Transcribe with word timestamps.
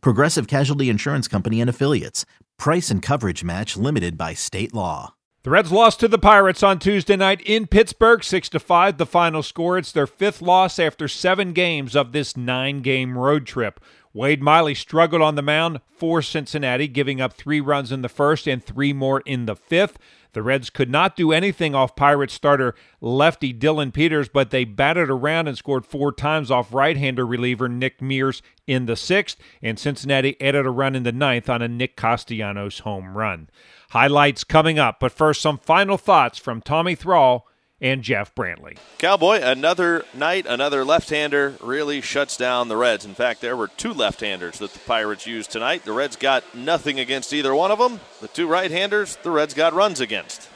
Progressive 0.00 0.46
Casualty 0.46 0.88
Insurance 0.88 1.28
Company 1.28 1.60
and 1.60 1.70
Affiliates. 1.70 2.24
Price 2.58 2.90
and 2.90 3.02
coverage 3.02 3.44
match 3.44 3.76
limited 3.76 4.16
by 4.16 4.34
state 4.34 4.72
law. 4.74 5.14
The 5.42 5.50
Reds 5.50 5.70
lost 5.70 6.00
to 6.00 6.08
the 6.08 6.18
Pirates 6.18 6.62
on 6.62 6.78
Tuesday 6.78 7.16
night 7.16 7.42
in 7.44 7.66
Pittsburgh, 7.66 8.24
6 8.24 8.48
to 8.48 8.58
5 8.58 8.96
the 8.96 9.04
final 9.04 9.42
score. 9.42 9.76
It's 9.76 9.92
their 9.92 10.06
fifth 10.06 10.40
loss 10.40 10.78
after 10.78 11.06
7 11.06 11.52
games 11.52 11.94
of 11.94 12.12
this 12.12 12.32
9-game 12.32 13.18
road 13.18 13.44
trip. 13.44 13.78
Wade 14.14 14.42
Miley 14.42 14.74
struggled 14.74 15.20
on 15.20 15.34
the 15.34 15.42
mound 15.42 15.80
for 15.98 16.22
Cincinnati, 16.22 16.88
giving 16.88 17.20
up 17.20 17.34
3 17.34 17.60
runs 17.60 17.92
in 17.92 18.00
the 18.00 18.08
first 18.08 18.46
and 18.46 18.64
3 18.64 18.94
more 18.94 19.20
in 19.26 19.44
the 19.44 19.56
fifth. 19.56 19.98
The 20.34 20.42
Reds 20.42 20.68
could 20.68 20.90
not 20.90 21.16
do 21.16 21.32
anything 21.32 21.74
off 21.74 21.96
Pirates 21.96 22.34
starter 22.34 22.74
lefty 23.00 23.52
Dillon 23.52 23.92
Peters, 23.92 24.28
but 24.28 24.50
they 24.50 24.64
batted 24.64 25.08
around 25.08 25.48
and 25.48 25.56
scored 25.56 25.86
four 25.86 26.12
times 26.12 26.50
off 26.50 26.74
right 26.74 26.96
hander 26.96 27.24
reliever 27.24 27.68
Nick 27.68 28.02
Mears 28.02 28.42
in 28.66 28.86
the 28.86 28.96
sixth, 28.96 29.38
and 29.62 29.78
Cincinnati 29.78 30.40
added 30.40 30.66
a 30.66 30.70
run 30.70 30.94
in 30.94 31.04
the 31.04 31.12
ninth 31.12 31.48
on 31.48 31.62
a 31.62 31.68
Nick 31.68 31.96
Castellanos 31.96 32.80
home 32.80 33.16
run. 33.16 33.48
Highlights 33.90 34.44
coming 34.44 34.78
up, 34.78 34.98
but 35.00 35.12
first, 35.12 35.40
some 35.40 35.58
final 35.58 35.96
thoughts 35.96 36.38
from 36.38 36.60
Tommy 36.60 36.94
Thrall 36.94 37.46
and 37.84 38.02
Jeff 38.02 38.34
Brantley. 38.34 38.78
Cowboy, 38.96 39.40
another 39.42 40.06
night, 40.14 40.46
another 40.48 40.86
left 40.86 41.10
hander 41.10 41.54
really 41.60 42.00
shuts 42.00 42.38
down 42.38 42.68
the 42.68 42.78
Reds. 42.78 43.04
In 43.04 43.14
fact, 43.14 43.42
there 43.42 43.58
were 43.58 43.68
two 43.68 43.92
left 43.92 44.22
handers 44.22 44.58
that 44.60 44.72
the 44.72 44.78
Pirates 44.78 45.26
used 45.26 45.52
tonight. 45.52 45.84
The 45.84 45.92
Reds 45.92 46.16
got 46.16 46.54
nothing 46.54 46.98
against 46.98 47.34
either 47.34 47.54
one 47.54 47.70
of 47.70 47.78
them. 47.78 48.00
The 48.22 48.28
two 48.28 48.46
right 48.46 48.70
handers, 48.70 49.16
the 49.16 49.30
Reds 49.30 49.52
got 49.52 49.74
runs 49.74 50.00
against. 50.00 50.48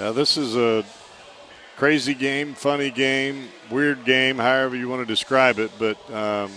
Now, 0.00 0.10
this 0.10 0.36
is 0.36 0.56
a 0.56 0.84
crazy 1.76 2.12
game, 2.12 2.54
funny 2.54 2.90
game, 2.90 3.50
weird 3.70 4.04
game, 4.04 4.38
however 4.38 4.74
you 4.74 4.88
want 4.88 5.00
to 5.00 5.06
describe 5.06 5.60
it. 5.60 5.70
But 5.78 6.10
um, 6.12 6.50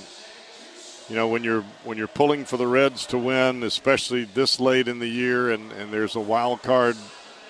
you 1.09 1.15
know, 1.15 1.27
when 1.27 1.43
you're 1.43 1.61
when 1.83 1.99
you're 1.99 2.07
pulling 2.07 2.43
for 2.45 2.57
the 2.57 2.65
Reds 2.65 3.05
to 3.07 3.19
win, 3.19 3.61
especially 3.61 4.23
this 4.23 4.59
late 4.59 4.87
in 4.87 4.97
the 4.97 5.07
year, 5.07 5.51
and, 5.51 5.71
and 5.73 5.93
there's 5.93 6.15
a 6.15 6.19
wild 6.19 6.63
card 6.63 6.95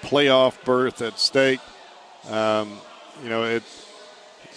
playoff 0.02 0.62
berth 0.66 1.02
at 1.02 1.18
stake 1.18 1.62
um, 2.30 2.80
you 3.24 3.30
know, 3.30 3.44
it. 3.44 3.64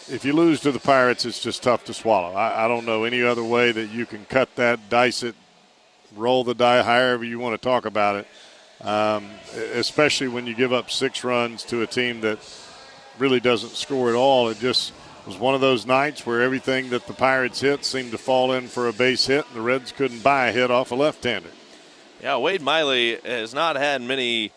If 0.09 0.25
you 0.25 0.33
lose 0.33 0.61
to 0.61 0.73
the 0.73 0.81
Pirates, 0.81 1.25
it's 1.25 1.41
just 1.41 1.63
tough 1.63 1.85
to 1.85 1.95
swallow. 1.95 2.35
I, 2.35 2.65
I 2.65 2.69
don't 2.69 2.85
know 2.85 3.05
any 3.05 3.23
other 3.23 3.45
way 3.45 3.71
that 3.71 3.91
you 3.91 4.07
can 4.07 4.25
cut 4.25 4.55
that, 4.57 4.89
dice 4.89 5.23
it, 5.23 5.37
roll 6.17 6.43
the 6.43 6.55
die, 6.55 6.83
however 6.83 7.23
you 7.23 7.39
want 7.39 7.61
to 7.61 7.65
talk 7.65 7.85
about 7.87 8.17
it. 8.17 8.27
Um, 8.81 9.29
especially 9.75 10.29
when 10.29 10.47
you 10.47 10.55
give 10.55 10.73
up 10.73 10.91
six 10.91 11.23
runs 11.23 11.65
to 11.65 11.83
a 11.83 11.87
team 11.87 12.23
that 12.23 12.39
really 13.19 13.39
doesn't 13.39 13.73
score 13.73 14.09
at 14.09 14.15
all. 14.15 14.48
It 14.48 14.59
just 14.59 14.93
was 15.27 15.37
one 15.37 15.55
of 15.55 15.61
those 15.61 15.87
nights 15.87 16.25
where 16.25 16.41
everything 16.41 16.91
that 16.91 17.07
the 17.07 17.13
Pirates 17.13 17.61
hit 17.61 17.85
seemed 17.85 18.11
to 18.13 18.19
fall 18.19 18.53
in 18.53 18.69
for 18.69 18.89
a 18.89 18.93
base 18.93 19.27
hit, 19.27 19.47
and 19.47 19.55
the 19.55 19.61
Reds 19.61 19.93
couldn't 19.93 20.23
buy 20.23 20.48
a 20.48 20.53
hit 20.53 20.71
off 20.71 20.91
a 20.91 20.95
left-hander. 20.95 21.51
Yeah, 22.23 22.39
Wade 22.39 22.63
Miley 22.63 23.19
has 23.25 23.55
not 23.55 23.77
had 23.77 24.03
many 24.03 24.51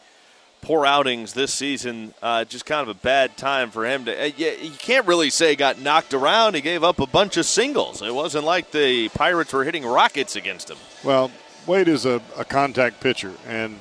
poor 0.63 0.85
outings 0.85 1.33
this 1.33 1.53
season. 1.53 2.13
Uh, 2.21 2.45
just 2.45 2.65
kind 2.65 2.81
of 2.81 2.87
a 2.87 2.99
bad 2.99 3.37
time 3.37 3.69
for 3.69 3.85
him 3.85 4.05
to. 4.05 4.23
Uh, 4.23 4.25
you, 4.35 4.47
you 4.61 4.71
can't 4.71 5.05
really 5.05 5.29
say 5.29 5.51
he 5.51 5.55
got 5.55 5.79
knocked 5.79 6.13
around. 6.13 6.55
He 6.55 6.61
gave 6.61 6.83
up 6.83 6.99
a 6.99 7.05
bunch 7.05 7.37
of 7.37 7.45
singles. 7.45 8.01
It 8.01 8.15
wasn't 8.15 8.45
like 8.45 8.71
the 8.71 9.09
Pirates 9.09 9.53
were 9.53 9.63
hitting 9.63 9.85
rockets 9.85 10.35
against 10.35 10.69
him. 10.69 10.77
Well, 11.03 11.29
Wade 11.67 11.87
is 11.89 12.05
a, 12.05 12.21
a 12.37 12.45
contact 12.45 13.01
pitcher, 13.01 13.33
and 13.47 13.79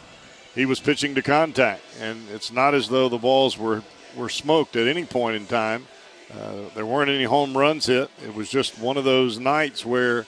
he 0.54 0.66
was 0.66 0.80
pitching 0.80 1.14
to 1.14 1.22
contact, 1.22 1.82
and 2.00 2.28
it's 2.30 2.52
not 2.52 2.74
as 2.74 2.88
though 2.88 3.08
the 3.08 3.18
balls 3.18 3.56
were 3.56 3.82
were 4.16 4.28
smoked 4.28 4.76
at 4.76 4.86
any 4.86 5.04
point 5.04 5.36
in 5.36 5.46
time. 5.46 5.86
Uh, 6.32 6.68
there 6.74 6.86
weren't 6.86 7.10
any 7.10 7.24
home 7.24 7.56
runs 7.56 7.86
hit. 7.86 8.10
It 8.24 8.34
was 8.34 8.50
just 8.50 8.78
one 8.78 8.96
of 8.96 9.04
those 9.04 9.38
nights 9.38 9.86
where 9.86 10.26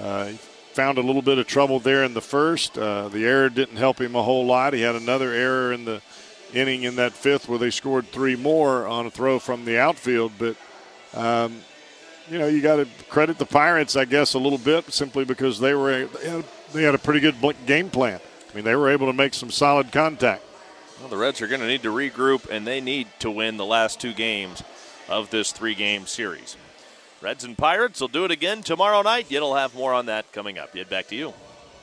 uh, 0.00 0.32
found 0.74 0.98
a 0.98 1.00
little 1.00 1.22
bit 1.22 1.38
of 1.38 1.46
trouble 1.46 1.78
there 1.78 2.02
in 2.02 2.14
the 2.14 2.20
first. 2.20 2.76
Uh, 2.76 3.08
the 3.08 3.24
error 3.24 3.48
didn't 3.48 3.76
help 3.76 4.00
him 4.00 4.16
a 4.16 4.22
whole 4.22 4.44
lot. 4.44 4.74
He 4.74 4.80
had 4.80 4.96
another 4.96 5.32
error 5.32 5.72
in 5.72 5.84
the 5.84 6.02
inning 6.52 6.82
in 6.82 6.96
that 6.96 7.12
fifth 7.12 7.48
where 7.48 7.58
they 7.58 7.70
scored 7.70 8.08
three 8.08 8.36
more 8.36 8.86
on 8.86 9.06
a 9.06 9.10
throw 9.10 9.38
from 9.38 9.64
the 9.64 9.78
outfield. 9.78 10.32
But, 10.36 10.56
um, 11.14 11.60
you 12.28 12.38
know, 12.38 12.48
you 12.48 12.60
got 12.60 12.76
to 12.76 12.88
credit 13.08 13.38
the 13.38 13.46
Pirates, 13.46 13.94
I 13.94 14.04
guess, 14.04 14.34
a 14.34 14.38
little 14.38 14.58
bit 14.58 14.92
simply 14.92 15.24
because 15.24 15.60
they 15.60 15.74
were 15.74 16.06
they 16.72 16.82
had 16.82 16.94
a 16.94 16.98
pretty 16.98 17.20
good 17.20 17.36
game 17.66 17.88
plan. 17.88 18.20
I 18.50 18.54
mean, 18.56 18.64
they 18.64 18.74
were 18.74 18.90
able 18.90 19.06
to 19.06 19.12
make 19.12 19.34
some 19.34 19.50
solid 19.50 19.92
contact. 19.92 20.42
Well, 21.00 21.08
the 21.08 21.16
Reds 21.16 21.40
are 21.40 21.46
going 21.46 21.60
to 21.60 21.66
need 21.66 21.82
to 21.82 21.92
regroup, 21.92 22.48
and 22.48 22.66
they 22.66 22.80
need 22.80 23.08
to 23.20 23.30
win 23.30 23.56
the 23.56 23.64
last 23.64 24.00
two 24.00 24.12
games 24.12 24.62
of 25.08 25.30
this 25.30 25.52
three-game 25.52 26.06
series. 26.06 26.56
Reds 27.24 27.42
and 27.42 27.56
Pirates 27.56 28.02
will 28.02 28.08
do 28.08 28.26
it 28.26 28.30
again 28.30 28.62
tomorrow 28.62 29.00
night. 29.00 29.30
You'll 29.30 29.54
have 29.54 29.74
more 29.74 29.94
on 29.94 30.04
that 30.06 30.30
coming 30.32 30.58
up. 30.58 30.74
Yet 30.74 30.90
back 30.90 31.08
to 31.08 31.16
you. 31.16 31.32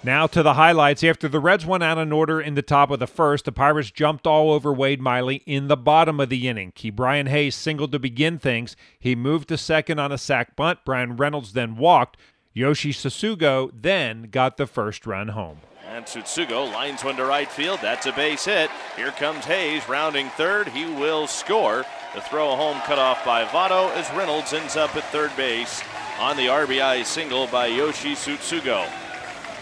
Now 0.03 0.27
to 0.27 0.43
the 0.43 0.53
highlights. 0.53 1.03
After 1.03 1.27
the 1.27 1.39
Reds 1.39 1.65
went 1.65 1.81
out 1.81 1.97
in 1.97 2.11
order 2.11 2.39
in 2.39 2.53
the 2.53 2.61
top 2.61 2.91
of 2.91 2.99
the 2.99 3.07
first, 3.07 3.45
the 3.45 3.51
Pirates 3.51 3.89
jumped 3.89 4.27
all 4.27 4.51
over 4.51 4.71
Wade 4.71 5.01
Miley 5.01 5.41
in 5.47 5.67
the 5.67 5.75
bottom 5.75 6.19
of 6.19 6.29
the 6.29 6.47
inning. 6.47 6.71
Ke'Bryan 6.73 7.27
Hayes 7.27 7.55
singled 7.55 7.91
to 7.91 7.97
begin 7.97 8.37
things. 8.37 8.75
He 8.99 9.15
moved 9.15 9.47
to 9.49 9.57
second 9.57 9.97
on 9.97 10.11
a 10.11 10.17
sac 10.19 10.55
bunt. 10.55 10.85
Bryan 10.85 11.17
Reynolds 11.17 11.53
then 11.53 11.75
walked. 11.75 12.17
Yoshi 12.53 12.93
Tsutsugo 12.93 13.71
then 13.73 14.27
got 14.29 14.57
the 14.57 14.67
first 14.67 15.07
run 15.07 15.29
home. 15.29 15.61
And 15.87 16.05
Tsutsugo 16.05 16.71
lines 16.71 17.03
one 17.03 17.15
to 17.15 17.25
right 17.25 17.51
field. 17.51 17.79
That's 17.81 18.05
a 18.05 18.11
base 18.11 18.45
hit. 18.45 18.69
Here 18.95 19.11
comes 19.11 19.45
Hayes 19.45 19.89
rounding 19.89 20.29
third. 20.29 20.67
He 20.67 20.85
will 20.85 21.25
score. 21.25 21.83
The 22.13 22.19
throw 22.19 22.57
home 22.57 22.77
cut 22.81 22.99
off 22.99 23.23
by 23.23 23.45
Votto 23.45 23.89
as 23.95 24.11
Reynolds 24.11 24.51
ends 24.51 24.75
up 24.75 24.93
at 24.97 25.03
third 25.05 25.33
base 25.37 25.81
on 26.19 26.35
the 26.35 26.47
RBI 26.47 27.05
single 27.05 27.47
by 27.47 27.67
Yoshi 27.67 28.15
Tsutsugo. 28.15 28.85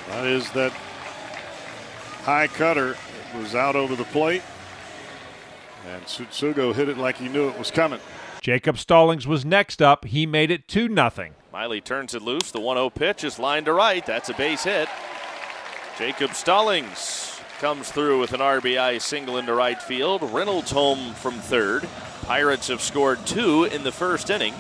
That 0.08 0.26
is 0.26 0.50
that 0.54 0.72
high 2.24 2.48
cutter 2.48 2.98
was 3.38 3.54
out 3.54 3.76
over 3.76 3.96
the 3.96 4.04
plate, 4.06 4.42
and 5.88 6.04
Tsutsugo 6.06 6.74
hit 6.74 6.90
it 6.90 6.98
like 6.98 7.18
he 7.18 7.30
knew 7.30 7.50
it 7.50 7.60
was 7.60 7.70
coming. 7.70 8.00
Jacob 8.42 8.80
Stallings 8.80 9.28
was 9.28 9.46
next 9.46 9.80
up. 9.80 10.06
He 10.06 10.26
made 10.26 10.50
it 10.50 10.68
2 10.68 10.88
0. 10.88 11.30
Miley 11.54 11.82
turns 11.82 12.16
it 12.16 12.24
loose. 12.24 12.50
The 12.50 12.60
1 12.60 12.78
0 12.78 12.90
pitch 12.90 13.24
is 13.24 13.38
lined 13.38 13.68
to 13.68 13.74
right. 13.74 14.04
That's 14.04 14.30
a 14.30 14.34
base 14.34 14.64
hit. 14.64 14.90
Jacob 16.00 16.34
Stallings 16.34 17.40
comes 17.60 17.92
through 17.92 18.20
with 18.20 18.34
an 18.34 18.40
RBI 18.40 19.00
single 19.02 19.38
into 19.38 19.54
right 19.54 19.80
field. 19.80 20.24
Reynolds 20.24 20.72
home 20.72 21.14
from 21.14 21.36
third. 21.36 21.88
Pirates 22.30 22.68
have 22.68 22.80
scored 22.80 23.26
two 23.26 23.64
in 23.64 23.82
the 23.82 23.92
first 23.92 24.30
inning 24.30 24.54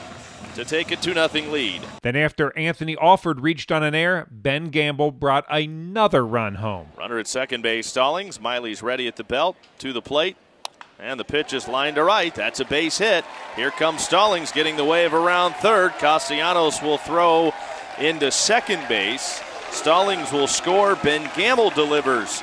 to 0.55 0.65
take 0.65 0.89
a 0.89 0.95
2 0.95 1.13
0 1.13 1.27
lead. 1.51 1.83
Then, 2.01 2.15
after 2.15 2.51
Anthony 2.57 2.97
Alford 2.99 3.41
reached 3.41 3.71
on 3.71 3.83
an 3.83 3.93
air, 3.93 4.27
Ben 4.31 4.71
Gamel 4.71 5.11
brought 5.11 5.45
another 5.51 6.25
run 6.25 6.55
home. 6.55 6.87
Runner 6.97 7.19
at 7.19 7.27
second 7.27 7.61
base, 7.61 7.85
Stallings. 7.85 8.41
Miley's 8.41 8.81
ready 8.81 9.07
at 9.07 9.17
the 9.17 9.23
belt, 9.23 9.55
to 9.77 9.93
the 9.93 10.01
plate. 10.01 10.35
And 10.97 11.19
the 11.19 11.23
pitch 11.23 11.53
is 11.53 11.67
lined 11.67 11.97
to 11.97 12.03
right. 12.03 12.33
That's 12.33 12.59
a 12.59 12.65
base 12.65 12.97
hit. 12.97 13.23
Here 13.55 13.69
comes 13.69 14.03
Stallings 14.03 14.51
getting 14.51 14.75
the 14.75 14.83
wave 14.83 15.13
around 15.13 15.53
third. 15.57 15.91
Castellanos 15.99 16.81
will 16.81 16.97
throw 16.97 17.53
into 17.99 18.31
second 18.31 18.87
base. 18.89 19.43
Stallings 19.69 20.31
will 20.31 20.47
score. 20.47 20.95
Ben 20.95 21.29
Gamel 21.35 21.69
delivers 21.69 22.41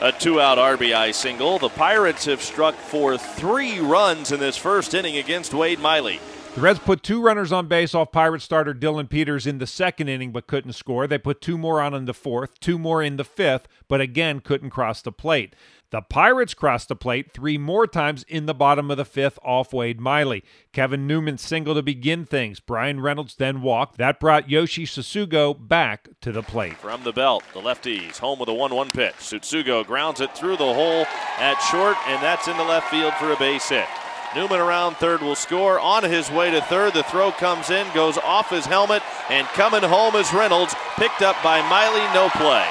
a 0.00 0.12
two 0.12 0.40
out 0.40 0.58
RBI 0.58 1.14
single. 1.14 1.58
The 1.58 1.68
Pirates 1.68 2.26
have 2.26 2.42
struck 2.42 2.74
for 2.74 3.16
three 3.16 3.80
runs 3.80 4.32
in 4.32 4.40
this 4.40 4.56
first 4.56 4.94
inning 4.94 5.16
against 5.16 5.54
Wade 5.54 5.78
Miley. 5.78 6.20
The 6.54 6.60
Reds 6.62 6.78
put 6.78 7.02
two 7.02 7.22
runners 7.22 7.52
on 7.52 7.66
base 7.66 7.94
off 7.94 8.12
Pirate 8.12 8.40
starter 8.40 8.72
Dillon 8.72 9.08
Peters 9.08 9.46
in 9.46 9.58
the 9.58 9.66
second 9.66 10.08
inning 10.08 10.32
but 10.32 10.46
couldn't 10.46 10.72
score. 10.72 11.06
They 11.06 11.18
put 11.18 11.40
two 11.40 11.58
more 11.58 11.82
on 11.82 11.92
in 11.92 12.06
the 12.06 12.14
fourth, 12.14 12.58
two 12.60 12.78
more 12.78 13.02
in 13.02 13.16
the 13.16 13.24
fifth, 13.24 13.68
but 13.88 14.00
again 14.00 14.40
couldn't 14.40 14.70
cross 14.70 15.02
the 15.02 15.12
plate. 15.12 15.54
The 15.90 16.02
Pirates 16.02 16.52
crossed 16.52 16.88
the 16.88 16.96
plate 16.96 17.30
three 17.32 17.58
more 17.58 17.86
times 17.86 18.24
in 18.28 18.46
the 18.46 18.54
bottom 18.54 18.90
of 18.90 18.96
the 18.96 19.04
fifth 19.04 19.38
off 19.44 19.72
Wade 19.72 20.00
Miley. 20.00 20.42
Kevin 20.72 21.06
Newman 21.06 21.38
single 21.38 21.74
to 21.74 21.82
begin 21.82 22.24
things. 22.24 22.58
Bryan 22.58 23.00
Reynolds 23.00 23.36
then 23.36 23.62
walked. 23.62 23.96
That 23.98 24.18
brought 24.18 24.50
Yoshi 24.50 24.84
Tsutsugo 24.84 25.54
back 25.68 26.08
to 26.22 26.32
the 26.32 26.42
plate. 26.42 26.76
From 26.78 27.04
the 27.04 27.12
belt, 27.12 27.44
the 27.54 27.60
lefties 27.60 28.18
home 28.18 28.40
with 28.40 28.48
a 28.48 28.54
1 28.54 28.74
1 28.74 28.90
pitch. 28.90 29.14
Tsutsugo 29.14 29.86
grounds 29.86 30.20
it 30.20 30.36
through 30.36 30.56
the 30.56 30.74
hole 30.74 31.06
at 31.38 31.58
short, 31.70 31.96
and 32.08 32.20
that's 32.20 32.48
in 32.48 32.56
the 32.56 32.64
left 32.64 32.90
field 32.90 33.14
for 33.14 33.30
a 33.30 33.36
base 33.36 33.68
hit. 33.68 33.86
Newman 34.34 34.60
around 34.60 34.96
third 34.96 35.22
will 35.22 35.36
score. 35.36 35.78
On 35.78 36.02
his 36.02 36.30
way 36.30 36.50
to 36.50 36.60
third, 36.62 36.94
the 36.94 37.04
throw 37.04 37.30
comes 37.30 37.70
in, 37.70 37.86
goes 37.94 38.18
off 38.18 38.50
his 38.50 38.66
helmet, 38.66 39.02
and 39.30 39.46
coming 39.48 39.82
home 39.82 40.16
is 40.16 40.32
Reynolds, 40.32 40.74
picked 40.96 41.22
up 41.22 41.36
by 41.44 41.62
Miley, 41.70 42.02
no 42.12 42.28
play. 42.30 42.66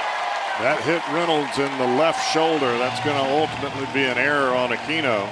That 0.60 0.82
hit 0.84 1.06
Reynolds 1.12 1.60
in 1.60 1.78
the 1.78 1.98
left 1.98 2.32
shoulder. 2.32 2.78
That's 2.78 3.04
going 3.04 3.18
to 3.18 3.42
ultimately 3.42 3.86
be 3.94 4.06
an 4.06 4.18
error 4.18 4.56
on 4.56 4.70
Aquino. 4.70 5.30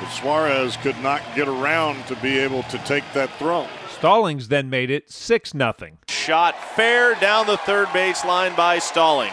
But 0.00 0.10
Suarez 0.10 0.76
could 0.76 0.98
not 1.00 1.22
get 1.34 1.48
around 1.48 2.06
to 2.08 2.16
be 2.16 2.38
able 2.38 2.62
to 2.64 2.78
take 2.80 3.04
that 3.14 3.30
throw. 3.38 3.66
Stallings 3.88 4.48
then 4.48 4.68
made 4.68 4.90
it 4.90 5.10
6 5.10 5.52
0. 5.52 5.74
Shot 6.08 6.62
fair 6.76 7.14
down 7.14 7.46
the 7.46 7.56
third 7.56 7.86
baseline 7.88 8.54
by 8.54 8.78
Stallings. 8.78 9.32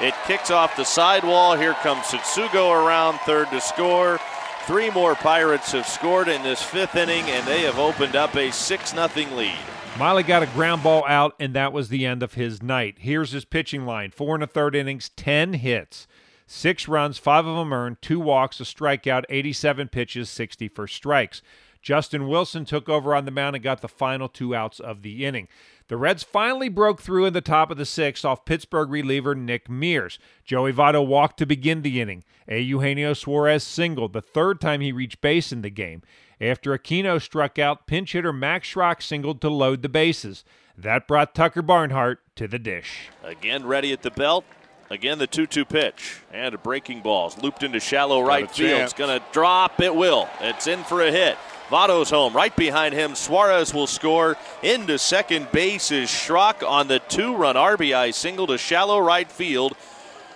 It 0.00 0.14
kicks 0.26 0.50
off 0.50 0.74
the 0.76 0.84
sidewall. 0.84 1.54
Here 1.54 1.74
comes 1.74 2.06
Tsutsugo 2.06 2.70
around 2.70 3.18
third 3.20 3.50
to 3.50 3.60
score. 3.60 4.18
Three 4.66 4.88
more 4.90 5.14
Pirates 5.14 5.72
have 5.72 5.86
scored 5.86 6.28
in 6.28 6.42
this 6.42 6.62
fifth 6.62 6.96
inning, 6.96 7.24
and 7.24 7.46
they 7.46 7.60
have 7.62 7.78
opened 7.78 8.16
up 8.16 8.34
a 8.36 8.50
6 8.50 8.90
0 8.90 9.08
lead. 9.36 9.58
Miley 9.98 10.24
got 10.24 10.42
a 10.42 10.46
ground 10.48 10.82
ball 10.82 11.04
out, 11.08 11.34
and 11.40 11.54
that 11.54 11.72
was 11.72 11.88
the 11.88 12.04
end 12.04 12.22
of 12.22 12.34
his 12.34 12.62
night. 12.62 12.96
Here's 12.98 13.32
his 13.32 13.46
pitching 13.46 13.86
line 13.86 14.10
four 14.10 14.34
and 14.34 14.44
a 14.44 14.46
third 14.46 14.74
innings, 14.74 15.08
10 15.16 15.54
hits, 15.54 16.06
six 16.46 16.86
runs, 16.86 17.16
five 17.16 17.46
of 17.46 17.56
them 17.56 17.72
earned, 17.72 18.02
two 18.02 18.20
walks, 18.20 18.60
a 18.60 18.64
strikeout, 18.64 19.24
87 19.30 19.88
pitches, 19.88 20.28
60 20.28 20.68
for 20.68 20.86
strikes. 20.86 21.40
Justin 21.82 22.28
Wilson 22.28 22.64
took 22.64 22.88
over 22.88 23.14
on 23.14 23.24
the 23.24 23.30
mound 23.30 23.56
and 23.56 23.62
got 23.62 23.80
the 23.80 23.88
final 23.88 24.28
two 24.28 24.54
outs 24.54 24.80
of 24.80 25.02
the 25.02 25.24
inning. 25.24 25.48
The 25.88 25.96
Reds 25.96 26.24
finally 26.24 26.68
broke 26.68 27.00
through 27.00 27.26
in 27.26 27.32
the 27.32 27.40
top 27.40 27.70
of 27.70 27.76
the 27.76 27.86
sixth 27.86 28.24
off 28.24 28.44
Pittsburgh 28.44 28.90
reliever 28.90 29.34
Nick 29.34 29.70
Mears. 29.70 30.18
Joey 30.44 30.72
Votto 30.72 31.06
walked 31.06 31.38
to 31.38 31.46
begin 31.46 31.82
the 31.82 32.00
inning. 32.00 32.24
A. 32.48 32.60
Eugenio 32.60 33.12
Suarez 33.12 33.62
singled, 33.62 34.12
the 34.12 34.20
third 34.20 34.60
time 34.60 34.80
he 34.80 34.90
reached 34.90 35.20
base 35.20 35.52
in 35.52 35.62
the 35.62 35.70
game. 35.70 36.02
After 36.40 36.76
Aquino 36.76 37.20
struck 37.22 37.58
out, 37.58 37.86
pinch 37.86 38.12
hitter 38.12 38.32
Max 38.32 38.68
Schrock 38.68 39.00
singled 39.00 39.40
to 39.40 39.48
load 39.48 39.82
the 39.82 39.88
bases. 39.88 40.44
That 40.76 41.06
brought 41.06 41.34
Tucker 41.34 41.62
Barnhart 41.62 42.20
to 42.36 42.46
the 42.46 42.58
dish. 42.58 43.08
Again, 43.22 43.64
ready 43.64 43.92
at 43.92 44.02
the 44.02 44.10
belt. 44.10 44.44
Again, 44.90 45.18
the 45.18 45.26
2 45.26 45.46
2 45.46 45.64
pitch. 45.64 46.20
And 46.32 46.54
a 46.54 46.58
breaking 46.58 47.00
ball. 47.00 47.32
looped 47.42 47.62
into 47.62 47.80
shallow 47.80 48.20
right 48.20 48.50
field. 48.50 48.82
It's 48.82 48.92
going 48.92 49.18
to 49.18 49.24
drop. 49.32 49.80
It 49.80 49.94
will. 49.94 50.28
It's 50.40 50.66
in 50.66 50.84
for 50.84 51.02
a 51.02 51.10
hit. 51.10 51.38
Votto's 51.68 52.10
home. 52.10 52.32
Right 52.32 52.54
behind 52.54 52.94
him, 52.94 53.14
Suarez 53.14 53.74
will 53.74 53.86
score. 53.86 54.36
Into 54.62 54.98
second 54.98 55.50
base 55.50 55.90
is 55.90 56.08
Schrock 56.08 56.66
on 56.68 56.88
the 56.88 57.00
two 57.00 57.34
run 57.34 57.56
RBI 57.56 58.14
single 58.14 58.46
to 58.46 58.58
shallow 58.58 58.98
right 59.00 59.30
field. 59.30 59.76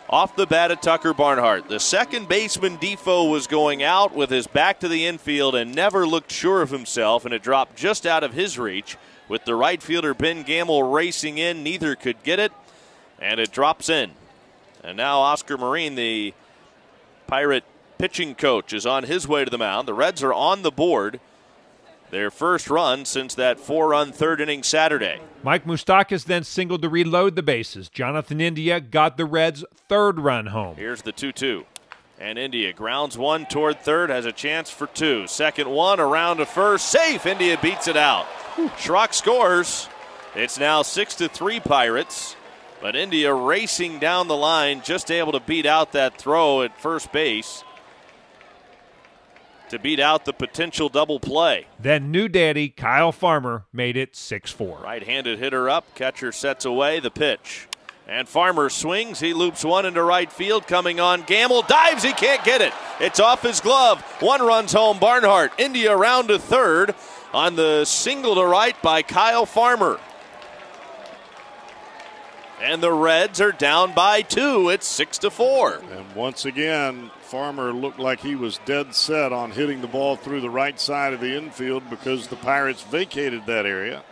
Off 0.08 0.34
the 0.34 0.46
bat 0.46 0.72
of 0.72 0.80
Tucker 0.80 1.14
Barnhart. 1.14 1.68
The 1.68 1.78
second 1.78 2.28
baseman 2.28 2.78
Difo 2.78 3.30
was 3.30 3.46
going 3.46 3.80
out 3.80 4.12
with 4.12 4.28
his 4.28 4.48
back 4.48 4.80
to 4.80 4.88
the 4.88 5.06
infield 5.06 5.54
and 5.54 5.72
never 5.72 6.04
looked 6.04 6.32
sure 6.32 6.62
of 6.62 6.70
himself, 6.70 7.24
and 7.24 7.32
it 7.32 7.44
dropped 7.44 7.76
just 7.76 8.04
out 8.06 8.24
of 8.24 8.32
his 8.32 8.58
reach. 8.58 8.96
With 9.28 9.44
the 9.44 9.54
right 9.54 9.80
fielder 9.80 10.12
Ben 10.12 10.42
Gamel 10.42 10.82
racing 10.82 11.38
in, 11.38 11.62
neither 11.62 11.94
could 11.94 12.24
get 12.24 12.40
it, 12.40 12.50
and 13.20 13.38
it 13.38 13.52
drops 13.52 13.88
in. 13.88 14.10
And 14.82 14.96
now 14.96 15.20
Oscar 15.20 15.56
Marin, 15.56 15.94
the 15.94 16.34
Pirate 17.28 17.62
pitching 18.00 18.34
coach 18.34 18.72
is 18.72 18.86
on 18.86 19.04
his 19.04 19.28
way 19.28 19.44
to 19.44 19.50
the 19.50 19.58
mound. 19.58 19.86
The 19.86 19.92
Reds 19.92 20.22
are 20.22 20.32
on 20.32 20.62
the 20.62 20.70
board. 20.70 21.20
Their 22.08 22.30
first 22.30 22.70
run 22.70 23.04
since 23.04 23.34
that 23.34 23.60
four 23.60 23.90
run 23.90 24.10
third 24.10 24.40
inning 24.40 24.62
Saturday. 24.62 25.20
Mike 25.42 25.66
Moustakas 25.66 26.24
then 26.24 26.42
singled 26.42 26.80
to 26.80 26.88
reload 26.88 27.36
the 27.36 27.42
bases. 27.42 27.90
Jonathan 27.90 28.40
India 28.40 28.80
got 28.80 29.18
the 29.18 29.26
Reds' 29.26 29.66
third 29.86 30.18
run 30.18 30.46
home. 30.46 30.76
Here's 30.76 31.02
the 31.02 31.12
2 31.12 31.32
2. 31.32 31.66
And 32.18 32.38
India 32.38 32.72
grounds 32.72 33.18
one 33.18 33.44
toward 33.44 33.80
third, 33.80 34.08
has 34.08 34.24
a 34.24 34.32
chance 34.32 34.70
for 34.70 34.86
two. 34.86 35.26
Second 35.26 35.68
one 35.68 36.00
around 36.00 36.38
to 36.38 36.46
first, 36.46 36.88
safe. 36.88 37.26
India 37.26 37.58
beats 37.60 37.86
it 37.86 37.98
out. 37.98 38.26
Schrock 38.78 39.12
scores. 39.12 39.90
It's 40.34 40.58
now 40.58 40.80
6 40.80 41.16
to 41.16 41.28
3 41.28 41.60
Pirates. 41.60 42.34
But 42.80 42.96
India 42.96 43.32
racing 43.34 43.98
down 43.98 44.26
the 44.26 44.36
line, 44.36 44.80
just 44.82 45.10
able 45.10 45.32
to 45.32 45.40
beat 45.40 45.66
out 45.66 45.92
that 45.92 46.16
throw 46.16 46.62
at 46.62 46.78
first 46.80 47.12
base 47.12 47.62
to 49.70 49.78
beat 49.78 50.00
out 50.00 50.24
the 50.24 50.32
potential 50.32 50.88
double 50.88 51.18
play. 51.18 51.66
Then 51.78 52.10
new 52.10 52.28
daddy 52.28 52.68
Kyle 52.68 53.12
Farmer 53.12 53.64
made 53.72 53.96
it 53.96 54.14
6 54.14 54.50
4. 54.50 54.80
Right 54.84 55.02
handed 55.02 55.38
hitter 55.38 55.68
up, 55.68 55.94
catcher 55.94 56.32
sets 56.32 56.64
away 56.64 57.00
the 57.00 57.10
pitch. 57.10 57.66
And 58.10 58.28
Farmer 58.28 58.68
swings. 58.70 59.20
He 59.20 59.32
loops 59.32 59.64
one 59.64 59.86
into 59.86 60.02
right 60.02 60.32
field. 60.32 60.66
Coming 60.66 60.98
on. 60.98 61.22
Gamel 61.22 61.62
dives. 61.62 62.02
He 62.02 62.12
can't 62.12 62.42
get 62.42 62.60
it. 62.60 62.72
It's 62.98 63.20
off 63.20 63.42
his 63.42 63.60
glove. 63.60 64.00
One 64.18 64.42
runs 64.42 64.72
home. 64.72 64.98
Barnhart. 64.98 65.52
India 65.58 65.96
round 65.96 66.26
to 66.26 66.40
third 66.40 66.96
on 67.32 67.54
the 67.54 67.84
single 67.84 68.34
to 68.34 68.44
right 68.44 68.74
by 68.82 69.02
Kyle 69.02 69.46
Farmer. 69.46 70.00
And 72.60 72.82
the 72.82 72.92
Reds 72.92 73.40
are 73.40 73.52
down 73.52 73.94
by 73.94 74.22
two. 74.22 74.70
It's 74.70 74.88
six 74.88 75.16
to 75.18 75.30
four. 75.30 75.80
And 75.92 76.12
once 76.16 76.44
again, 76.44 77.12
Farmer 77.30 77.72
looked 77.72 78.00
like 78.00 78.18
he 78.18 78.34
was 78.34 78.58
dead 78.64 78.92
set 78.92 79.32
on 79.32 79.52
hitting 79.52 79.80
the 79.80 79.86
ball 79.86 80.16
through 80.16 80.40
the 80.40 80.50
right 80.50 80.80
side 80.80 81.12
of 81.12 81.20
the 81.20 81.36
infield 81.36 81.88
because 81.88 82.26
the 82.26 82.34
Pirates 82.34 82.82
vacated 82.82 83.46
that 83.46 83.66
area. 83.66 84.02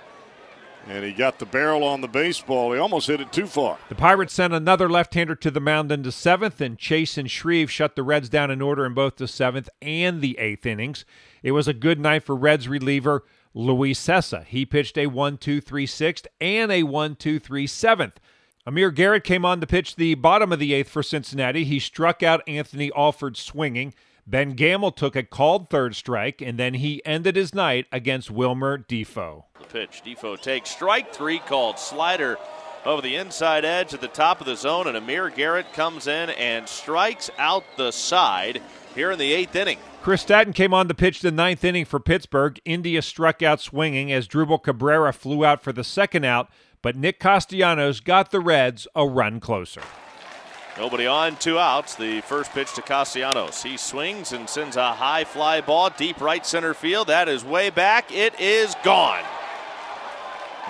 And 0.86 1.04
he 1.04 1.12
got 1.12 1.40
the 1.40 1.44
barrel 1.44 1.82
on 1.82 2.00
the 2.00 2.06
baseball. 2.06 2.72
He 2.72 2.78
almost 2.78 3.08
hit 3.08 3.20
it 3.20 3.32
too 3.32 3.48
far. 3.48 3.76
The 3.88 3.96
Pirates 3.96 4.34
sent 4.34 4.54
another 4.54 4.88
left-hander 4.88 5.34
to 5.34 5.50
the 5.50 5.60
mound 5.60 5.90
in 5.90 6.02
the 6.02 6.12
seventh, 6.12 6.60
and 6.60 6.78
Chasen 6.78 7.28
Shreve 7.28 7.72
shut 7.72 7.96
the 7.96 8.04
Reds 8.04 8.28
down 8.28 8.52
in 8.52 8.62
order 8.62 8.86
in 8.86 8.94
both 8.94 9.16
the 9.16 9.26
seventh 9.26 9.68
and 9.82 10.20
the 10.20 10.38
eighth 10.38 10.64
innings. 10.64 11.04
It 11.42 11.50
was 11.50 11.66
a 11.66 11.74
good 11.74 11.98
night 11.98 12.22
for 12.22 12.36
Reds 12.36 12.68
reliever 12.68 13.24
Luis 13.52 13.98
Cessa. 14.00 14.44
He 14.44 14.64
pitched 14.64 14.96
a 14.96 15.08
1-2-3 15.08 15.88
sixth 15.88 16.28
and 16.40 16.70
a 16.70 16.84
1-2-3 16.84 17.68
seventh. 17.68 18.20
Amir 18.68 18.90
Garrett 18.90 19.24
came 19.24 19.46
on 19.46 19.62
to 19.62 19.66
pitch 19.66 19.96
the 19.96 20.14
bottom 20.14 20.52
of 20.52 20.58
the 20.58 20.74
eighth 20.74 20.90
for 20.90 21.02
Cincinnati. 21.02 21.64
He 21.64 21.78
struck 21.78 22.22
out 22.22 22.46
Anthony 22.46 22.92
Alford 22.94 23.38
swinging. 23.38 23.94
Ben 24.26 24.52
Gamel 24.52 24.92
took 24.92 25.16
a 25.16 25.22
called 25.22 25.70
third 25.70 25.96
strike, 25.96 26.42
and 26.42 26.58
then 26.58 26.74
he 26.74 27.00
ended 27.06 27.34
his 27.34 27.54
night 27.54 27.86
against 27.90 28.30
Wilmer 28.30 28.76
Difo. 28.76 29.44
The 29.58 29.64
pitch. 29.64 30.02
Difo 30.04 30.38
takes 30.38 30.68
strike 30.68 31.14
three, 31.14 31.38
called 31.38 31.78
slider 31.78 32.36
over 32.84 33.00
the 33.00 33.16
inside 33.16 33.64
edge 33.64 33.94
at 33.94 34.02
the 34.02 34.06
top 34.08 34.38
of 34.38 34.46
the 34.46 34.54
zone, 34.54 34.86
and 34.86 34.98
Amir 34.98 35.30
Garrett 35.30 35.72
comes 35.72 36.06
in 36.06 36.28
and 36.28 36.68
strikes 36.68 37.30
out 37.38 37.64
the 37.78 37.90
side 37.90 38.60
here 38.94 39.10
in 39.10 39.18
the 39.18 39.32
eighth 39.32 39.56
inning. 39.56 39.78
Chris 40.02 40.20
Stratton 40.20 40.52
came 40.52 40.74
on 40.74 40.88
to 40.88 40.94
pitch 40.94 41.22
the 41.22 41.32
ninth 41.32 41.64
inning 41.64 41.86
for 41.86 42.00
Pittsburgh. 42.00 42.60
India 42.66 43.00
struck 43.00 43.42
out 43.42 43.62
swinging 43.62 44.08
Asdrubal 44.08 44.62
Cabrera 44.62 45.14
flew 45.14 45.42
out 45.42 45.62
for 45.62 45.72
the 45.72 45.84
second 45.84 46.24
out 46.24 46.50
but 46.82 46.96
Nick 46.96 47.20
Castellanos 47.20 48.00
got 48.00 48.30
the 48.30 48.40
Reds 48.40 48.86
a 48.94 49.06
run 49.06 49.40
closer. 49.40 49.82
Nobody 50.78 51.08
on, 51.08 51.34
two 51.36 51.58
outs. 51.58 51.96
The 51.96 52.20
first 52.20 52.52
pitch 52.52 52.72
to 52.74 52.82
Castellanos. 52.82 53.64
He 53.64 53.76
swings 53.76 54.32
and 54.32 54.48
sends 54.48 54.76
a 54.76 54.92
high 54.92 55.24
fly 55.24 55.60
ball 55.60 55.90
deep 55.90 56.20
right 56.20 56.46
center 56.46 56.72
field. 56.72 57.08
That 57.08 57.28
is 57.28 57.44
way 57.44 57.70
back. 57.70 58.12
It 58.12 58.38
is 58.38 58.76
gone. 58.84 59.24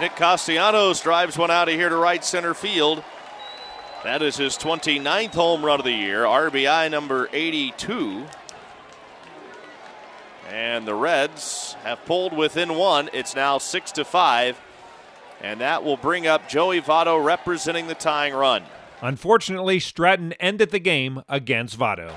Nick 0.00 0.16
Castellanos 0.16 1.02
drives 1.02 1.36
one 1.36 1.50
out 1.50 1.68
of 1.68 1.74
here 1.74 1.90
to 1.90 1.96
right 1.96 2.24
center 2.24 2.54
field. 2.54 3.04
That 4.02 4.22
is 4.22 4.36
his 4.36 4.56
29th 4.56 5.34
home 5.34 5.62
run 5.62 5.80
of 5.80 5.84
the 5.84 5.92
year, 5.92 6.22
RBI 6.22 6.90
number 6.90 7.28
82. 7.32 8.24
And 10.48 10.86
the 10.86 10.94
Reds 10.94 11.74
have 11.82 12.02
pulled 12.06 12.32
within 12.32 12.76
one. 12.76 13.10
It's 13.12 13.34
now 13.34 13.58
6 13.58 13.92
to 13.92 14.04
5 14.06 14.58
and 15.40 15.60
that 15.60 15.84
will 15.84 15.96
bring 15.96 16.26
up 16.26 16.48
Joey 16.48 16.80
Votto 16.80 17.22
representing 17.22 17.86
the 17.86 17.94
tying 17.94 18.34
run. 18.34 18.64
Unfortunately, 19.00 19.78
Stratton 19.78 20.32
ended 20.34 20.70
the 20.70 20.80
game 20.80 21.22
against 21.28 21.78
Votto. 21.78 22.12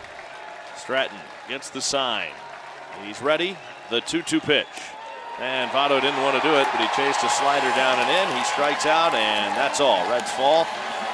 Stratton 0.76 1.20
gets 1.48 1.70
the 1.70 1.82
sign. 1.82 2.30
He's 3.06 3.22
ready. 3.22 3.56
The 3.90 4.02
2 4.02 4.24
2 4.24 4.40
pitch. 4.40 4.68
And 5.40 5.70
Votto 5.72 6.02
didn't 6.02 6.22
want 6.22 6.42
to 6.42 6.48
do 6.48 6.54
it, 6.56 6.68
but 6.72 6.82
he 6.82 6.88
chased 6.96 7.24
a 7.24 7.30
slider 7.30 7.70
down 7.76 8.00
and 8.00 8.10
in. 8.10 8.38
He 8.38 8.44
strikes 8.46 8.86
out, 8.86 9.14
and 9.14 9.56
that's 9.58 9.80
all. 9.80 10.08
Reds 10.10 10.32
fall. 10.32 10.66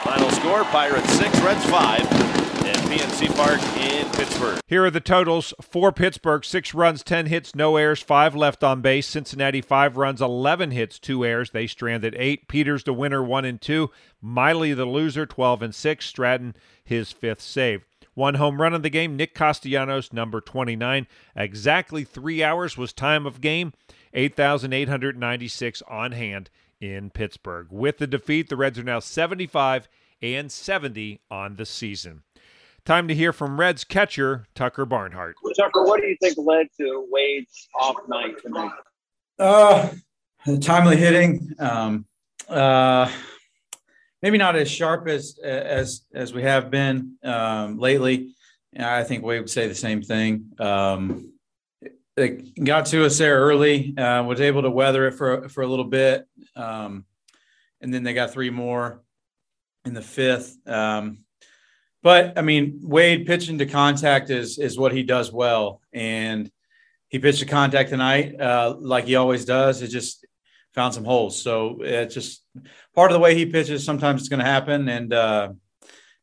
Final 0.03 0.29
score 0.31 0.63
Pirates 0.65 1.11
6, 1.13 1.39
Reds 1.41 1.65
5 1.65 2.46
PNC 2.75 3.35
Park 3.35 3.61
in 3.77 4.09
Pittsburgh. 4.11 4.59
Here 4.67 4.85
are 4.85 4.91
the 4.91 4.99
totals 4.99 5.53
for 5.61 5.91
Pittsburgh 5.91 6.43
six 6.43 6.73
runs, 6.73 7.03
10 7.03 7.27
hits, 7.27 7.55
no 7.55 7.77
errors, 7.77 8.01
five 8.01 8.35
left 8.35 8.63
on 8.63 8.81
base. 8.81 9.07
Cincinnati, 9.07 9.61
five 9.61 9.97
runs, 9.97 10.21
11 10.21 10.71
hits, 10.71 10.99
two 10.99 11.25
errors. 11.25 11.51
They 11.51 11.67
stranded 11.67 12.15
eight. 12.17 12.47
Peters, 12.47 12.83
the 12.83 12.93
winner, 12.93 13.23
one 13.23 13.45
and 13.45 13.61
two. 13.61 13.91
Miley, 14.21 14.73
the 14.73 14.85
loser, 14.85 15.25
12 15.25 15.61
and 15.61 15.75
six. 15.75 16.05
Stratton, 16.05 16.55
his 16.83 17.11
fifth 17.11 17.41
save. 17.41 17.85
One 18.13 18.33
home 18.33 18.59
run 18.59 18.73
in 18.73 18.81
the 18.81 18.89
game, 18.89 19.15
Nick 19.15 19.35
Castellanos, 19.35 20.11
number 20.11 20.41
29. 20.41 21.05
Exactly 21.35 22.03
three 22.03 22.43
hours 22.43 22.75
was 22.75 22.91
time 22.91 23.27
of 23.27 23.41
game, 23.41 23.73
8,896 24.13 25.83
on 25.87 26.13
hand 26.13 26.49
in 26.81 27.11
Pittsburgh. 27.11 27.67
With 27.69 27.99
the 27.99 28.07
defeat, 28.07 28.49
the 28.49 28.55
Reds 28.55 28.79
are 28.79 28.83
now 28.83 28.99
75 28.99 29.87
and 30.21 30.51
70 30.51 31.21
on 31.29 31.57
the 31.57 31.65
season. 31.67 32.23
Time 32.87 33.09
to 33.09 33.13
hear 33.13 33.33
from 33.33 33.59
Reds 33.59 33.83
catcher 33.83 34.45
Tucker 34.55 34.85
Barnhart. 34.85 35.35
Tucker, 35.57 35.83
what 35.83 35.99
do 35.99 36.07
you 36.07 36.15
think 36.21 36.37
led 36.37 36.67
to 36.79 37.05
Wade's 37.11 37.67
off 37.77 37.97
night 38.07 38.41
tonight? 38.41 38.71
Uh, 39.37 39.89
timely 40.61 40.95
hitting. 40.95 41.51
Um, 41.59 42.05
uh, 42.47 43.11
maybe 44.21 44.37
not 44.37 44.55
as 44.55 44.71
sharp 44.71 45.09
as 45.09 45.37
as 45.43 46.05
as 46.13 46.33
we 46.33 46.43
have 46.43 46.71
been 46.71 47.17
um, 47.25 47.77
lately. 47.77 48.33
I 48.79 49.03
think 49.03 49.21
Wade 49.21 49.41
would 49.41 49.49
say 49.49 49.67
the 49.67 49.75
same 49.75 50.01
thing. 50.01 50.51
Um, 50.57 51.33
it 52.15 52.63
got 52.63 52.85
to 52.85 53.05
us 53.05 53.17
there 53.17 53.37
early, 53.37 53.97
uh, 53.97 54.23
was 54.23 54.39
able 54.39 54.61
to 54.61 54.71
weather 54.71 55.07
it 55.07 55.15
for 55.15 55.49
for 55.49 55.61
a 55.61 55.67
little 55.67 55.83
bit, 55.83 56.25
um, 56.55 57.03
and 57.81 57.93
then 57.93 58.03
they 58.03 58.13
got 58.13 58.31
three 58.31 58.49
more 58.49 59.03
in 59.83 59.93
the 59.93 60.01
fifth. 60.01 60.55
Um, 60.65 61.25
but 62.03 62.37
I 62.37 62.41
mean, 62.41 62.79
Wade 62.83 63.25
pitching 63.25 63.57
to 63.57 63.65
contact 63.65 64.29
is 64.29 64.57
is 64.59 64.77
what 64.77 64.93
he 64.93 65.03
does 65.03 65.31
well, 65.31 65.81
and 65.91 66.49
he 67.09 67.19
pitched 67.19 67.39
to 67.39 67.45
contact 67.45 67.89
tonight 67.89 68.39
uh, 68.39 68.75
like 68.77 69.05
he 69.05 69.15
always 69.15 69.45
does. 69.45 69.81
It 69.81 69.87
just 69.87 70.25
found 70.73 70.93
some 70.93 71.05
holes. 71.05 71.41
So 71.41 71.79
it's 71.81 72.13
just 72.13 72.43
part 72.93 73.11
of 73.11 73.15
the 73.15 73.19
way 73.19 73.35
he 73.35 73.45
pitches. 73.45 73.83
Sometimes 73.83 74.21
it's 74.21 74.29
going 74.29 74.39
to 74.39 74.45
happen, 74.45 74.87
and 74.87 75.11
uh, 75.11 75.49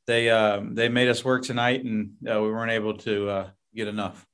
they 0.06 0.30
uh, 0.30 0.60
they 0.62 0.88
made 0.88 1.08
us 1.08 1.24
work 1.24 1.42
tonight, 1.42 1.84
and 1.84 2.12
uh, 2.30 2.40
we 2.40 2.50
weren't 2.50 2.70
able 2.70 2.96
to 2.98 3.28
uh, 3.28 3.48
get 3.74 3.88
enough. 3.88 4.24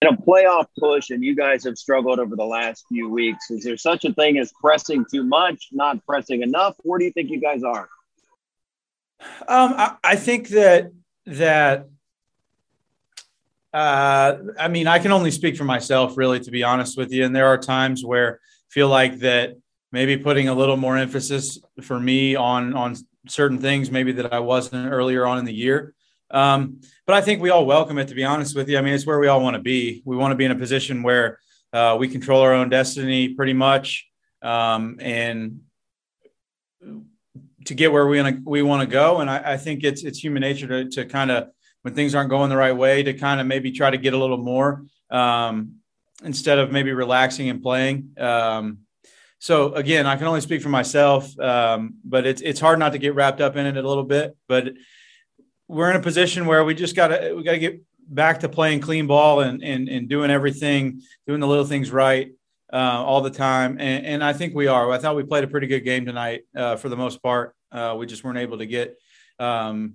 In 0.00 0.08
a 0.08 0.16
playoff 0.16 0.66
push, 0.78 1.10
and 1.10 1.22
you 1.22 1.34
guys 1.34 1.64
have 1.64 1.78
struggled 1.78 2.18
over 2.18 2.36
the 2.36 2.44
last 2.44 2.84
few 2.88 3.08
weeks. 3.08 3.50
Is 3.50 3.64
there 3.64 3.76
such 3.76 4.04
a 4.04 4.12
thing 4.12 4.38
as 4.38 4.52
pressing 4.60 5.04
too 5.10 5.24
much, 5.24 5.68
not 5.72 6.04
pressing 6.06 6.42
enough? 6.42 6.74
Where 6.82 6.98
do 6.98 7.04
you 7.04 7.12
think 7.12 7.30
you 7.30 7.40
guys 7.40 7.62
are? 7.62 7.88
Um, 9.46 9.74
I, 9.76 9.96
I 10.02 10.16
think 10.16 10.48
that 10.48 10.92
that 11.26 11.88
uh, 13.74 14.38
I 14.58 14.68
mean, 14.68 14.86
I 14.86 15.00
can 15.00 15.10
only 15.10 15.32
speak 15.32 15.56
for 15.56 15.64
myself, 15.64 16.16
really, 16.16 16.38
to 16.40 16.50
be 16.52 16.62
honest 16.62 16.96
with 16.96 17.12
you. 17.12 17.24
And 17.24 17.34
there 17.34 17.48
are 17.48 17.58
times 17.58 18.04
where 18.04 18.38
I 18.40 18.70
feel 18.70 18.88
like 18.88 19.18
that 19.18 19.56
maybe 19.90 20.16
putting 20.16 20.48
a 20.48 20.54
little 20.54 20.76
more 20.76 20.96
emphasis 20.96 21.58
for 21.82 21.98
me 21.98 22.36
on 22.36 22.74
on 22.74 22.96
certain 23.26 23.58
things, 23.58 23.90
maybe 23.90 24.12
that 24.12 24.32
I 24.32 24.38
wasn't 24.38 24.92
earlier 24.92 25.26
on 25.26 25.38
in 25.38 25.44
the 25.44 25.54
year. 25.54 25.94
Um, 26.30 26.80
but 27.06 27.16
I 27.16 27.20
think 27.20 27.42
we 27.42 27.50
all 27.50 27.66
welcome 27.66 27.98
it, 27.98 28.08
to 28.08 28.14
be 28.14 28.24
honest 28.24 28.56
with 28.56 28.68
you. 28.68 28.78
I 28.78 28.80
mean, 28.80 28.94
it's 28.94 29.06
where 29.06 29.18
we 29.18 29.28
all 29.28 29.40
want 29.40 29.56
to 29.56 29.62
be. 29.62 30.02
We 30.04 30.16
want 30.16 30.32
to 30.32 30.36
be 30.36 30.44
in 30.44 30.50
a 30.50 30.56
position 30.56 31.02
where 31.02 31.38
uh, 31.72 31.96
we 31.98 32.08
control 32.08 32.42
our 32.42 32.54
own 32.54 32.68
destiny 32.68 33.34
pretty 33.34 33.52
much, 33.54 34.06
um, 34.42 34.98
and 35.00 35.60
to 37.66 37.74
get 37.74 37.92
where 37.92 38.06
we 38.06 38.20
want 38.20 38.36
to 38.36 38.42
we 38.44 38.62
want 38.62 38.82
to 38.82 38.86
go. 38.86 39.20
And 39.20 39.30
I, 39.30 39.52
I, 39.52 39.56
think 39.56 39.84
it's 39.84 40.04
it's 40.04 40.18
human 40.18 40.42
nature 40.42 40.66
to 40.66 40.90
to 40.90 41.04
kind 41.06 41.30
of 41.30 41.48
when 41.82 41.94
things 41.94 42.14
aren't 42.14 42.30
going 42.30 42.50
the 42.50 42.56
right 42.56 42.76
way 42.76 43.02
to 43.02 43.14
kind 43.14 43.40
of 43.40 43.46
maybe 43.46 43.72
try 43.72 43.90
to 43.90 43.98
get 43.98 44.14
a 44.14 44.18
little 44.18 44.38
more 44.38 44.84
um, 45.10 45.76
instead 46.22 46.58
of 46.58 46.72
maybe 46.72 46.92
relaxing 46.92 47.48
and 47.48 47.62
playing. 47.62 48.10
Um, 48.18 48.78
so 49.38 49.74
again, 49.74 50.06
I 50.06 50.16
can 50.16 50.26
only 50.26 50.40
speak 50.40 50.62
for 50.62 50.70
myself, 50.70 51.38
um, 51.38 51.94
but 52.04 52.26
it's 52.26 52.40
it's 52.40 52.60
hard 52.60 52.78
not 52.78 52.92
to 52.92 52.98
get 52.98 53.14
wrapped 53.14 53.40
up 53.40 53.56
in 53.56 53.66
it 53.66 53.76
a 53.76 53.88
little 53.88 54.04
bit. 54.04 54.36
But 54.48 54.74
we're 55.68 55.90
in 55.90 55.96
a 55.96 56.02
position 56.02 56.46
where 56.46 56.64
we 56.64 56.74
just 56.74 56.96
got 56.96 57.08
to 57.08 57.34
we 57.34 57.42
got 57.42 57.52
to 57.52 57.58
get 57.58 57.82
back 58.06 58.40
to 58.40 58.48
playing 58.48 58.80
clean 58.80 59.06
ball 59.06 59.40
and, 59.40 59.62
and 59.62 59.88
and 59.88 60.08
doing 60.08 60.30
everything, 60.30 61.02
doing 61.26 61.40
the 61.40 61.46
little 61.46 61.64
things 61.64 61.90
right 61.90 62.32
uh, 62.74 63.04
all 63.04 63.20
the 63.20 63.30
time. 63.30 63.76
And, 63.78 64.04
and, 64.04 64.24
I 64.24 64.32
think 64.32 64.52
we 64.52 64.66
are. 64.66 64.90
I 64.90 64.98
thought 64.98 65.14
we 65.14 65.22
played 65.22 65.44
a 65.44 65.46
pretty 65.46 65.68
good 65.68 65.84
game 65.84 66.04
tonight 66.04 66.42
uh, 66.56 66.74
for 66.74 66.88
the 66.88 66.96
most 66.96 67.22
part. 67.22 67.54
Uh, 67.70 67.94
we 67.96 68.04
just 68.04 68.24
weren't 68.24 68.38
able 68.38 68.58
to 68.58 68.66
get 68.66 68.98
um, 69.38 69.94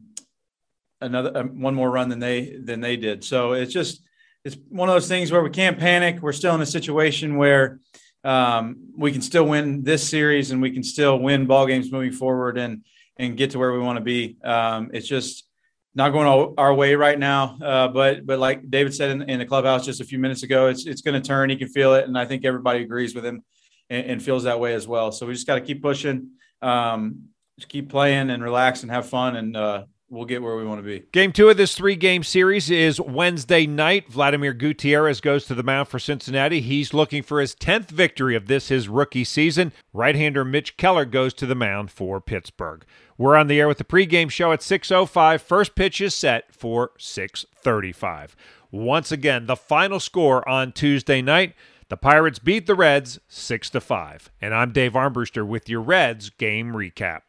another 1.02 1.38
uh, 1.38 1.44
one 1.44 1.76
more 1.76 1.92
run 1.92 2.08
than 2.08 2.20
they 2.20 2.56
than 2.56 2.80
they 2.80 2.96
did. 2.96 3.26
So 3.26 3.52
it's 3.52 3.74
just 3.74 4.02
it's 4.46 4.56
one 4.70 4.88
of 4.88 4.96
those 4.96 5.10
things 5.10 5.30
where 5.30 5.44
we 5.44 5.50
can't 5.50 5.78
panic. 5.78 6.22
We're 6.22 6.32
still 6.32 6.56
in 6.56 6.62
a 6.62 6.66
situation 6.66 7.36
where 7.36 7.82
um, 8.24 8.78
we 8.98 9.12
can 9.12 9.22
still 9.22 9.46
win 9.46 9.84
this 9.84 10.08
series 10.08 10.52
and 10.52 10.62
we 10.62 10.72
can 10.72 10.84
still 10.84 11.20
win 11.20 11.48
ball 11.48 11.68
games 11.68 11.92
moving 11.92 12.14
forward 12.14 12.58
and 12.58 12.86
and 13.18 13.36
get 13.36 13.52
to 13.52 13.60
where 13.60 13.74
we 13.74 13.80
want 13.80 13.98
to 13.98 14.04
be. 14.04 14.38
Um, 14.42 14.92
it's 14.94 15.08
just 15.08 15.49
not 15.96 16.12
going 16.12 16.54
our 16.58 16.74
way 16.74 16.96
right 16.96 17.18
now. 17.18 17.58
Uh, 17.62 17.88
but 17.88 18.26
but 18.26 18.40
like 18.40 18.70
David 18.70 18.94
said 18.94 19.12
in, 19.12 19.22
in, 19.24 19.40
the 19.40 19.46
clubhouse 19.46 19.86
just 19.86 20.02
a 20.02 20.06
few 20.06 20.20
minutes 20.20 20.44
ago, 20.44 20.68
it's 20.68 20.86
it's 20.86 21.02
going 21.02 21.20
to 21.20 21.28
turn. 21.28 21.50
He 21.50 21.56
can 21.56 21.68
feel 21.68 21.96
it, 21.96 22.06
and 22.06 22.18
I 22.18 22.26
think 22.26 22.46
everybody 22.46 22.82
agrees 22.84 23.16
with 23.16 23.26
him 23.26 23.44
and, 23.90 24.06
and 24.06 24.24
feels 24.24 24.44
that 24.44 24.60
way 24.60 24.74
as 24.74 24.88
well. 24.88 25.12
So 25.12 25.26
we 25.26 25.34
just 25.34 25.48
got 25.48 25.56
to 25.56 25.62
keep 25.62 25.82
pushing, 25.82 26.32
um, 26.62 27.30
just 27.58 27.70
keep 27.70 27.90
playing 27.90 28.30
and 28.30 28.44
relax 28.44 28.84
and 28.84 28.92
have 28.92 29.08
fun, 29.08 29.36
and 29.36 29.58
uh, 29.58 29.84
we'll 30.10 30.26
get 30.26 30.42
where 30.42 30.56
we 30.56 30.66
want 30.66 30.80
to 30.80 30.86
be. 30.86 31.06
Game 31.12 31.32
two 31.32 31.50
of 31.50 31.58
this 31.58 31.76
three 31.76 31.96
game 31.96 32.24
series 32.24 32.70
is 32.70 33.00
Wednesday 33.00 33.66
night. 33.66 34.10
Vladimir 34.10 34.54
Gutierrez 34.54 35.22
goes 35.22 35.46
to 35.46 35.56
the 35.56 35.64
mound 35.64 35.88
for 35.88 36.00
Cincinnati. 36.00 36.62
He's 36.62 36.94
looking 36.94 37.24
for 37.24 37.40
his 37.40 37.56
10th 37.56 37.90
victory 37.90 38.36
of 38.36 38.48
this, 38.48 38.70
his 38.70 38.90
rookie 38.90 39.24
season. 39.24 39.72
Right 39.94 40.16
hander 40.16 40.44
Mitch 40.44 40.78
Keller 40.78 41.06
goes 41.06 41.34
to 41.36 41.46
the 41.46 41.56
mound 41.56 41.92
for 41.92 42.20
Pittsburgh. 42.20 42.86
We're 43.18 43.36
on 43.36 43.48
the 43.48 43.60
air 43.60 43.68
with 43.68 43.78
the 43.78 43.84
pregame 43.84 44.32
show 44.32 44.52
at 44.52 44.62
6.05. 44.62 45.42
First 45.42 45.76
pitch 45.76 46.00
is 46.02 46.16
set 46.16 46.54
for 46.54 46.92
6.35. 46.98 48.30
Once 48.72 49.12
again, 49.12 49.46
the 49.46 49.56
final 49.56 50.00
score 50.00 50.48
on 50.48 50.72
Tuesday 50.72 51.22
night. 51.22 51.54
The 51.90 51.98
Pirates 51.98 52.38
beat 52.38 52.68
the 52.68 52.76
Reds 52.76 53.20
6 53.28 53.72
to 53.72 53.82
5. 53.82 54.32
And 54.42 54.54
I'm 54.54 54.72
Dave 54.72 54.94
Armbruster 54.94 55.46
with 55.46 55.68
your 55.68 55.82
Reds 55.82 56.30
game 56.30 56.74
recap. 56.74 57.22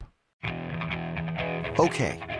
Okay. 1.78 2.39